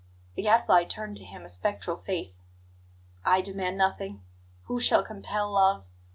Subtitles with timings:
[0.33, 2.45] The Gadfly turned to him a spectral face.
[3.23, 4.23] "I demand nothing.
[4.63, 5.85] Who shall compel love?